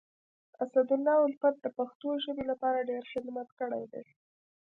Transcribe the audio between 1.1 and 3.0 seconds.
الفت د پښتو ژبي لپاره